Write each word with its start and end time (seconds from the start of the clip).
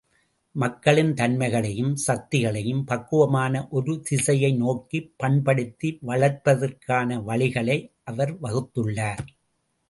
மக்களின் 0.55 1.13
தன்மைகளையும், 1.13 1.95
சக்திகளையும் 2.07 2.83
பக்குவமான 2.83 3.67
ஒரு 3.67 4.01
திசையை 4.01 4.51
நோக்கிப் 4.53 5.13
பண்படுத்தி 5.17 5.99
வளர்ப்பதற்கான 6.07 7.19
வழிகளை 7.27 7.77
அவர் 8.03 8.41
வகுத்துள்ளார். 8.41 9.23